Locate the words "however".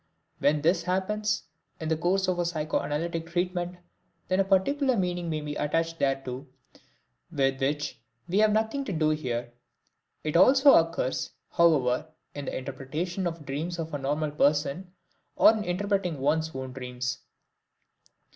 11.51-12.07